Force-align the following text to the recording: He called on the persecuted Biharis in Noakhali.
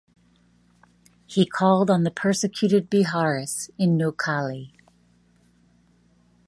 He 1.27 1.45
called 1.45 1.91
on 1.91 2.01
the 2.01 2.09
persecuted 2.09 2.89
Biharis 2.89 3.69
in 3.77 3.99
Noakhali. 3.99 4.71